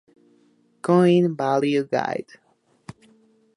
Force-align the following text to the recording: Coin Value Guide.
Coin 0.81 1.35
Value 1.35 1.83
Guide. 1.85 2.39